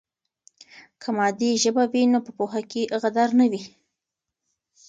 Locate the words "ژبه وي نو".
1.63-2.19